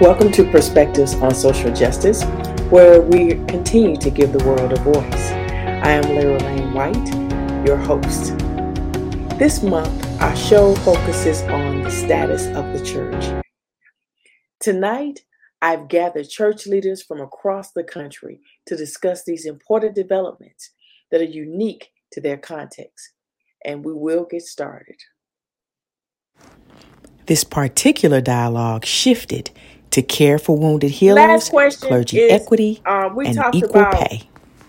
[0.00, 2.24] Welcome to Perspectives on Social Justice,
[2.70, 5.30] where we continue to give the world a voice.
[5.30, 8.38] I am Lyra Lane White, your host.
[9.38, 13.44] This month, our show focuses on the status of the church.
[14.58, 15.20] Tonight,
[15.60, 20.70] I've gathered church leaders from across the country to discuss these important developments
[21.10, 23.12] that are unique to their context.
[23.66, 24.96] And we will get started.
[27.26, 29.50] This particular dialogue shifted
[29.90, 34.28] to care for wounded healers, clergy is, equity, uh, we and equal about, pay.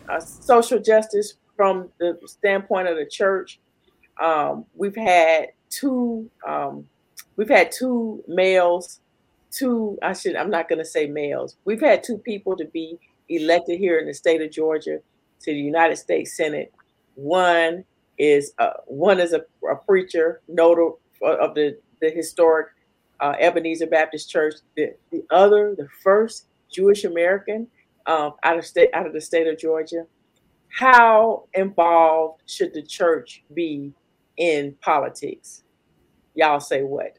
[0.09, 3.59] Uh, social justice from the standpoint of the church.
[4.19, 6.29] Um, we've had two.
[6.47, 6.87] Um,
[7.35, 8.99] we've had two males.
[9.51, 9.97] Two.
[10.01, 10.35] I should.
[10.35, 11.55] I'm not going to say males.
[11.65, 14.99] We've had two people to be elected here in the state of Georgia
[15.41, 16.73] to the United States Senate.
[17.15, 17.85] One
[18.17, 22.67] is uh, one is a, a preacher, notable of the the historic
[23.21, 24.55] uh, Ebenezer Baptist Church.
[24.75, 27.67] The, the other, the first Jewish American
[28.05, 30.05] um, out of state out of the state of Georgia.
[30.69, 33.93] How involved should the church be
[34.37, 35.63] in politics?
[36.33, 37.17] Y'all say what?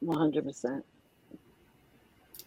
[0.00, 0.84] One hundred percent.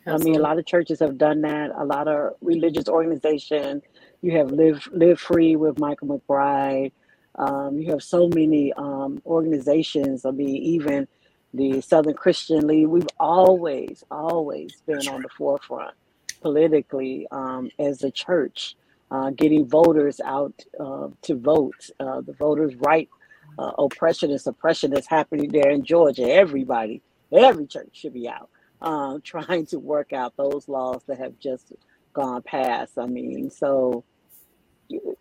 [0.06, 1.72] I mean, a lot of churches have done that.
[1.78, 3.84] A lot of religious organizations.
[4.22, 6.92] You have Live Live Free with Michael McBride.
[7.36, 10.26] Um, you have so many um, organizations.
[10.26, 11.08] I mean, even
[11.54, 15.96] the Southern Christian League, we've always, always been on the forefront
[16.42, 18.76] politically um, as a church,
[19.12, 21.90] uh, getting voters out uh, to vote.
[22.00, 23.10] Uh, the voters' right
[23.58, 26.30] uh, oppression and suppression that's happening there in Georgia.
[26.30, 28.50] Everybody, every church should be out
[28.82, 31.74] um, trying to work out those laws that have just
[32.14, 32.98] gone past.
[32.98, 34.04] I mean, so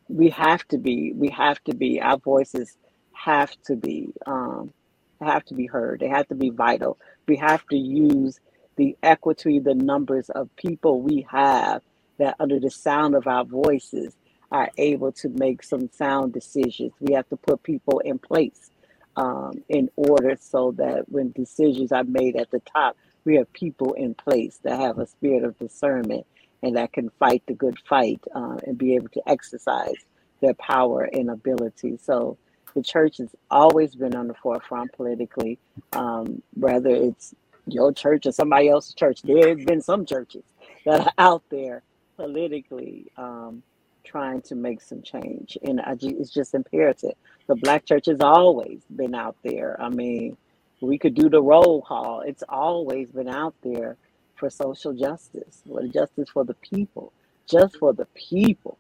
[0.09, 2.76] we have to be, we have to be, our voices
[3.12, 4.72] have to be um,
[5.21, 6.00] have to be heard.
[6.00, 6.99] They have to be vital.
[7.27, 8.41] We have to use
[8.77, 11.82] the equity, the numbers of people we have
[12.19, 14.16] that under the sound of our voices
[14.50, 16.93] are able to make some sound decisions.
[17.00, 18.71] We have to put people in place
[19.16, 23.94] um, in order so that when decisions are made at the top, we have people
[23.94, 26.27] in place that have a spirit of discernment
[26.62, 29.97] and that can fight the good fight uh, and be able to exercise
[30.41, 31.98] their power and ability.
[32.03, 32.38] So
[32.76, 35.59] the church has always been on the forefront politically,
[35.94, 37.34] um, whether it's
[37.66, 39.22] your church or somebody else's church.
[39.22, 40.44] There's been some churches
[40.84, 41.82] that are out there
[42.16, 43.62] politically um,
[44.04, 47.15] trying to make some change, and I, it's just imperative.
[47.48, 49.81] The black church has always been out there.
[49.81, 50.36] I mean,
[50.82, 52.20] we could do the roll call.
[52.20, 53.97] It's always been out there
[54.36, 57.12] for social justice, for justice for the people,
[57.48, 58.76] just for the people.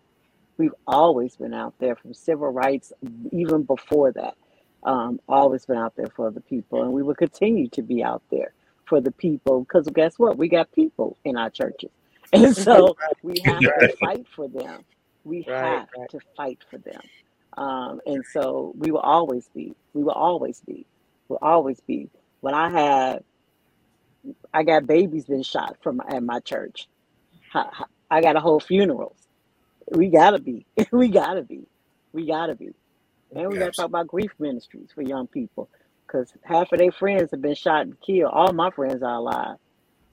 [0.58, 2.92] We've always been out there from civil rights,
[3.30, 4.34] even before that.
[4.82, 8.22] Um, always been out there for the people, and we will continue to be out
[8.30, 8.52] there
[8.86, 10.38] for the people because guess what?
[10.38, 11.90] We got people in our churches,
[12.32, 14.84] and so we have to fight for them.
[15.24, 16.10] We right, have right.
[16.10, 17.00] to fight for them,
[17.56, 19.74] um, and so we will always be.
[19.92, 20.86] We will always be.
[21.28, 22.08] Will always be.
[22.40, 23.24] When I had,
[24.54, 26.86] I got babies been shot from at my church.
[28.10, 29.16] I got a whole funeral
[29.92, 30.66] we gotta be.
[30.92, 31.66] we gotta be.
[32.12, 32.72] We gotta be.
[33.34, 35.68] And we gotta talk about grief ministries for young people
[36.06, 38.30] because half of their friends have been shot and killed.
[38.32, 39.56] All my friends are alive.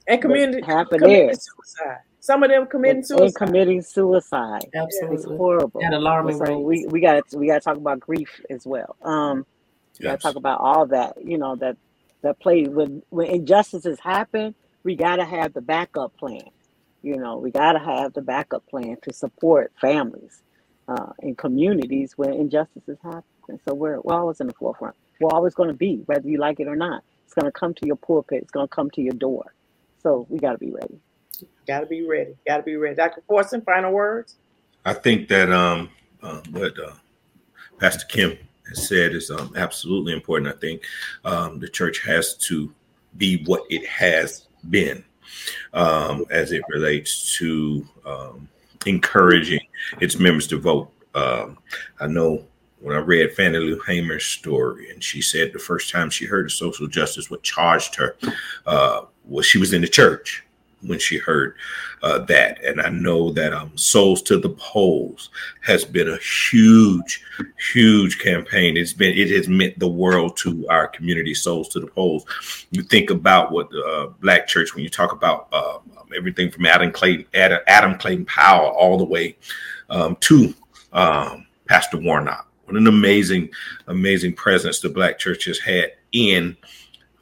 [0.06, 1.46] And community half of theirs.
[1.46, 1.98] Suicide.
[2.20, 3.24] Some of them committing and, suicide.
[3.24, 4.62] And committing suicide.
[4.74, 5.16] Absolutely.
[5.16, 5.80] It's horrible.
[5.82, 8.96] And alarming so we, we got we got to talk about grief as well.
[9.02, 9.46] Um,
[9.98, 11.16] we got to talk about all that.
[11.22, 11.76] You know that
[12.22, 14.54] that play when when injustices happen.
[14.82, 16.42] We got to have the backup plan.
[17.04, 20.42] You know, we got to have the backup plan to support families
[20.88, 23.60] uh, and communities where injustices happen.
[23.68, 24.96] So we're, we're always in the forefront.
[25.20, 27.04] We're always going to be, whether you like it or not.
[27.26, 28.40] It's going to come to your pulpit.
[28.40, 29.54] It's going to come to your door.
[30.02, 30.98] So we got to be ready.
[31.66, 32.36] Got to be ready.
[32.46, 32.94] Got to be ready.
[32.94, 33.22] Dr.
[33.28, 34.36] Forson, final words.
[34.86, 35.90] I think that um,
[36.22, 36.92] uh, what uh,
[37.78, 40.54] Pastor Kim has said is um, absolutely important.
[40.54, 40.84] I think
[41.26, 42.72] um, the church has to
[43.18, 45.04] be what it has been
[45.72, 48.48] um, as it relates to um,
[48.86, 49.60] encouraging
[50.00, 50.90] its members to vote.
[51.14, 51.58] Um,
[52.00, 52.44] I know
[52.80, 56.46] when I read Fannie Lou Hamer's story, and she said the first time she heard
[56.46, 58.16] of social justice, what charged her
[58.66, 60.44] uh, was she was in the church
[60.86, 61.56] when she heard
[62.02, 62.62] uh, that.
[62.62, 65.30] And I know that um, Souls to the Polls
[65.62, 67.22] has been a huge,
[67.72, 68.76] huge campaign.
[68.76, 71.34] It's been it has meant the world to our community.
[71.34, 72.24] Souls to the Polls.
[72.70, 75.78] You think about what the uh, Black Church when you talk about uh,
[76.16, 79.36] everything from Adam Clayton, Adam, Adam Clayton Powell all the way
[79.90, 80.54] um, to
[80.92, 82.48] um, Pastor Warnock.
[82.64, 83.50] What an amazing,
[83.88, 86.56] amazing presence the Black Church has had in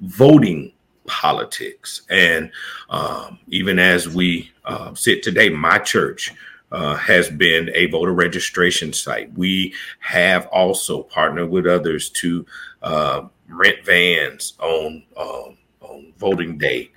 [0.01, 0.73] voting
[1.07, 2.03] politics.
[2.11, 2.51] And
[2.91, 6.33] um, even as we uh, sit today, my church
[6.73, 9.33] uh, has been a voter registration site.
[9.35, 12.47] We have also partnered with others to
[12.83, 16.91] uh, rent vans on um, on voting day,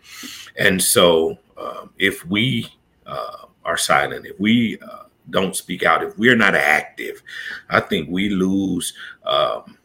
[0.57, 2.67] and so um, if we
[3.05, 7.21] uh, are silent, if we uh, don't speak out, if we're not active,
[7.69, 8.93] I think we lose.
[9.25, 9.77] Um,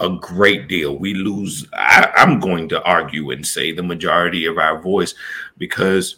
[0.00, 0.98] a great deal.
[0.98, 5.14] We lose, I, am going to argue and say the majority of our voice
[5.58, 6.16] because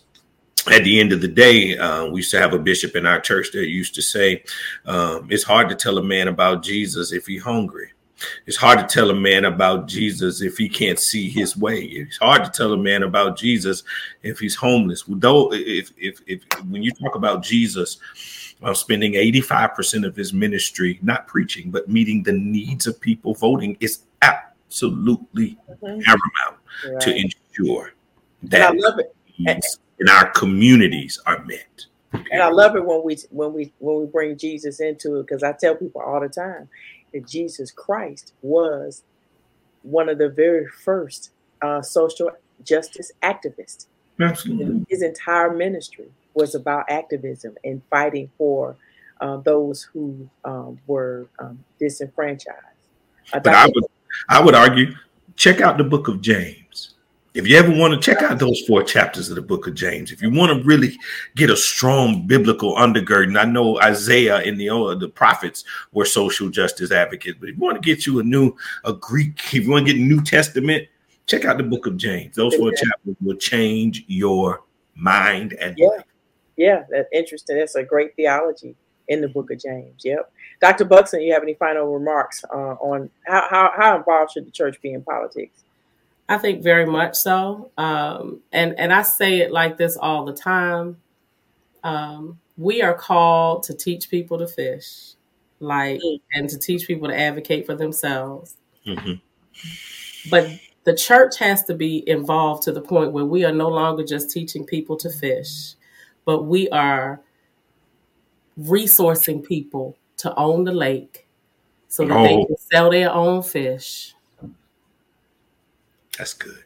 [0.70, 3.20] at the end of the day, uh, we used to have a bishop in our
[3.20, 4.42] church that used to say,
[4.86, 7.92] um, it's hard to tell a man about Jesus if he's hungry.
[8.46, 11.80] It's hard to tell a man about Jesus if he can't see his way.
[11.80, 13.82] It's hard to tell a man about Jesus
[14.22, 15.04] if he's homeless.
[15.06, 17.98] Though, if, if, if when you talk about Jesus,
[18.62, 23.76] uh, spending 85% of his ministry not preaching, but meeting the needs of people voting
[23.80, 26.00] is absolutely mm-hmm.
[26.00, 27.00] paramount right.
[27.00, 27.92] to ensure
[28.44, 28.74] that
[29.38, 31.86] needs in our communities are met.
[32.30, 35.42] And I love it when we when we when we bring Jesus into it because
[35.42, 36.68] I tell people all the time
[37.12, 39.02] that Jesus Christ was
[39.82, 41.30] one of the very first
[41.62, 42.30] uh, social
[42.64, 43.86] justice activists.
[44.18, 44.86] Absolutely.
[44.88, 48.76] His entire ministry was about activism and fighting for
[49.20, 52.58] uh, those who um, were um, disenfranchised.
[53.32, 53.84] Uh, but I would,
[54.28, 54.94] I would argue,
[55.34, 56.92] check out the book of James.
[57.34, 60.10] If you ever want to check out those four chapters of the book of James,
[60.10, 60.96] if you want to really
[61.34, 66.48] get a strong biblical undergirding, I know Isaiah and the uh, the prophets were social
[66.48, 69.70] justice advocates, but if you want to get you a new a Greek, if you
[69.70, 70.88] want to get New Testament,
[71.26, 72.36] check out the book of James.
[72.36, 74.62] Those four chapters will change your
[74.94, 75.88] mind and yeah.
[76.58, 76.66] Life.
[76.66, 77.58] Yeah, that's interesting.
[77.58, 78.76] That's a great theology
[79.08, 80.02] in the book of James.
[80.04, 80.32] Yep.
[80.60, 80.84] Dr.
[80.84, 84.80] Buxton, you have any final remarks uh, on how, how, how, involved should the church
[84.82, 85.62] be in politics?
[86.28, 87.70] I think very much so.
[87.78, 90.96] Um, and, and I say it like this all the time.
[91.84, 95.12] Um, we are called to teach people to fish,
[95.60, 96.38] like, mm-hmm.
[96.38, 98.56] and to teach people to advocate for themselves.
[98.86, 100.30] Mm-hmm.
[100.30, 100.50] But
[100.84, 104.30] the church has to be involved to the point where we are no longer just
[104.30, 105.74] teaching people to fish
[106.26, 107.22] but we are
[108.60, 111.26] resourcing people to own the lake
[111.88, 112.22] so that oh.
[112.22, 114.14] they can sell their own fish.
[116.18, 116.64] That's good.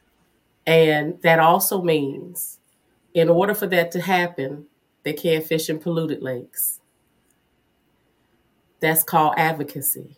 [0.67, 2.59] And that also means,
[3.15, 4.67] in order for that to happen,
[5.03, 6.81] they can't fish in polluted lakes.
[8.81, 10.17] That's called advocacy,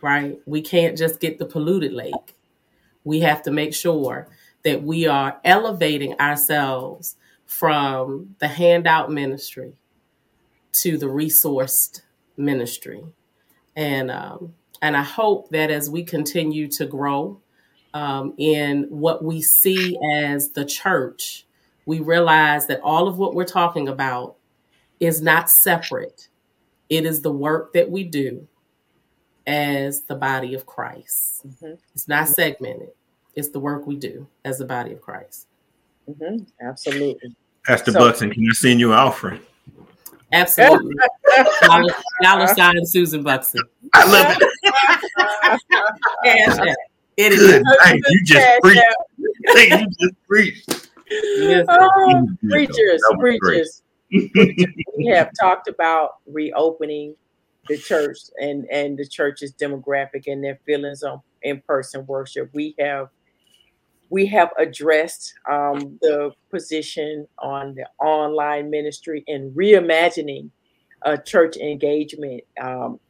[0.00, 0.38] right?
[0.46, 2.36] We can't just get the polluted lake.
[3.04, 4.28] We have to make sure
[4.62, 7.16] that we are elevating ourselves
[7.48, 9.72] from the handout ministry
[10.70, 12.02] to the resourced
[12.36, 13.02] ministry.
[13.74, 17.40] And um, and I hope that as we continue to grow
[17.94, 21.46] um, in what we see as the church,
[21.86, 24.36] we realize that all of what we're talking about
[25.00, 26.28] is not separate.
[26.88, 28.46] It is the work that we do
[29.46, 31.46] as the body of Christ.
[31.46, 31.74] Mm-hmm.
[31.94, 32.90] It's not segmented.
[33.34, 35.46] It's the work we do as the body of Christ.
[36.08, 36.44] Mm-hmm.
[36.66, 37.36] Absolutely.
[37.64, 39.40] Pastor so, Buxton, can I send you an offering?
[40.32, 40.94] Absolutely.
[41.62, 43.62] dollar, dollar sign Susan Buxton.
[43.94, 44.42] I love it.
[47.16, 47.40] It is.
[47.40, 47.62] Good.
[47.82, 48.82] Hey, you just preached.
[49.46, 50.88] Hey, you just preached.
[51.10, 51.66] Yes.
[51.68, 53.82] Oh, preachers, preachers.
[54.10, 57.14] we have talked about reopening
[57.68, 62.50] the church and and the church's demographic and their feelings on in-person worship.
[62.52, 63.08] We have
[64.10, 70.50] we have addressed um, the position on the online ministry and reimagining
[71.04, 72.42] uh, church engagement.
[72.60, 73.00] Um,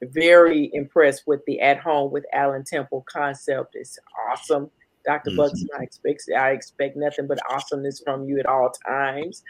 [0.00, 3.74] very impressed with the at home with Allen Temple concept.
[3.74, 3.98] It's
[4.30, 4.70] awesome.
[5.04, 5.30] Dr.
[5.30, 5.36] Mm-hmm.
[5.36, 9.42] Buxton, I expect I expect nothing but awesomeness from you at all times.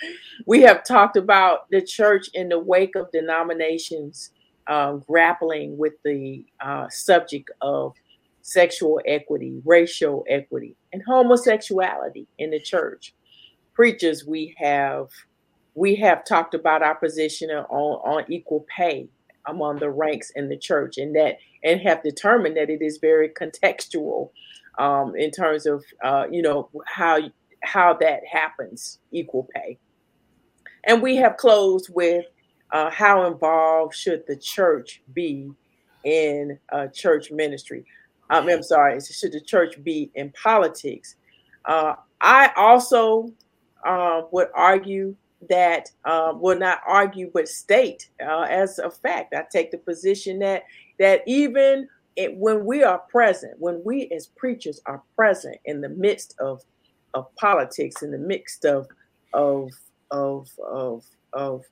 [0.47, 4.31] We have talked about the church in the wake of denominations
[4.67, 7.95] um, grappling with the uh, subject of
[8.45, 13.15] sexual equity, racial equity, and homosexuality in the church.
[13.73, 15.09] Preachers, we have
[15.75, 19.09] we have talked about our position on, on equal pay
[19.47, 23.31] among the ranks in the church, and that and have determined that it is very
[23.31, 24.31] contextual
[24.79, 27.19] um, in terms of uh, you know how
[27.63, 29.79] how that happens, equal pay.
[30.87, 32.27] And we have closed with
[32.73, 35.51] uh, how involved should the church be
[36.05, 37.87] in uh, church ministry?
[38.31, 41.17] Um, I'm sorry, should the church be in politics?
[41.65, 43.33] Uh, I also
[43.85, 45.15] uh, would argue
[45.49, 49.35] that, uh, would not argue, but state uh, as a fact.
[49.35, 50.65] I take the position that
[50.99, 55.89] that even it, when we are present, when we as preachers are present in the
[55.89, 56.63] midst of
[57.13, 58.87] of politics, in the midst of
[59.33, 59.71] of
[60.11, 61.65] of of of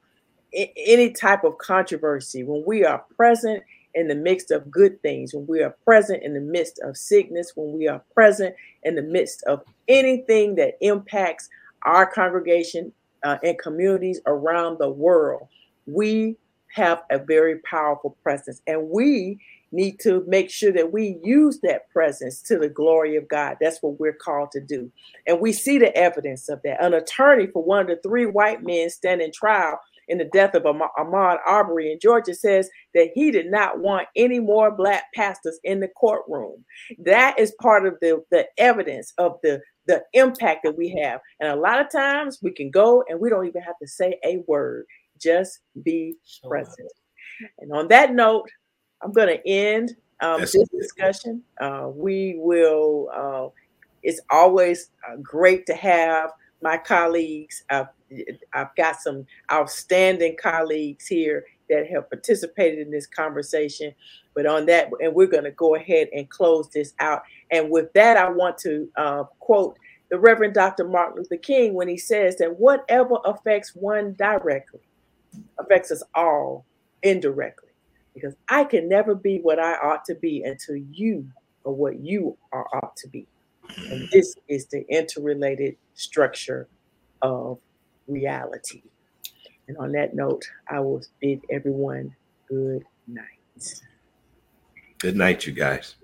[0.52, 3.62] any type of controversy, when we are present
[3.94, 7.52] in the midst of good things, when we are present in the midst of sickness,
[7.54, 11.48] when we are present in the midst of anything that impacts
[11.84, 12.92] our congregation
[13.24, 15.48] uh, and communities around the world,
[15.86, 16.36] we
[16.74, 18.62] have a very powerful presence.
[18.66, 19.38] And we
[19.72, 23.56] need to make sure that we use that presence to the glory of God.
[23.60, 24.90] That's what we're called to do.
[25.26, 26.82] And we see the evidence of that.
[26.82, 29.80] An attorney for one of the three white men standing trial
[30.12, 34.40] in the death of Ahmaud Arbery in Georgia says that he did not want any
[34.40, 36.62] more black pastors in the courtroom.
[36.98, 41.20] That is part of the, the evidence of the, the impact that we have.
[41.40, 44.18] And a lot of times we can go and we don't even have to say
[44.22, 44.84] a word,
[45.18, 46.14] just be
[46.46, 46.92] present.
[47.58, 48.50] And on that note,
[49.02, 51.42] I'm going to end um, this discussion.
[51.58, 53.48] Uh, we will, uh,
[54.02, 56.30] it's always uh, great to have
[56.62, 57.64] my colleagues.
[57.70, 57.88] I've,
[58.52, 63.94] I've got some outstanding colleagues here that have participated in this conversation.
[64.34, 67.22] But on that, and we're going to go ahead and close this out.
[67.50, 69.78] And with that, I want to uh, quote
[70.10, 70.86] the Reverend Dr.
[70.86, 74.80] Martin Luther King when he says that whatever affects one directly
[75.58, 76.66] affects us all
[77.02, 77.70] indirectly.
[78.14, 81.26] Because I can never be what I ought to be until you
[81.64, 83.26] are what you are ought to be.
[83.76, 86.68] And this is the interrelated structure
[87.22, 87.58] of
[88.06, 88.82] reality.
[89.68, 92.14] And on that note, I will bid everyone
[92.48, 93.24] good night.
[94.98, 95.94] Good night, you guys.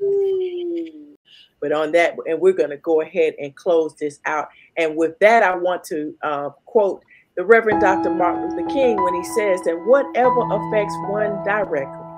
[1.60, 4.48] But on that, and we're going to go ahead and close this out.
[4.76, 7.02] And with that, I want to uh, quote
[7.36, 8.10] the Reverend Dr.
[8.10, 12.08] Martin Luther King when he says that whatever affects one directly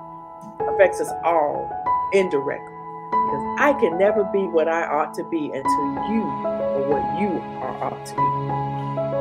[0.73, 1.69] affects us all
[2.13, 2.70] indirectly.
[3.59, 7.83] I can never be what I ought to be until you are what you are
[7.83, 9.20] ought to be.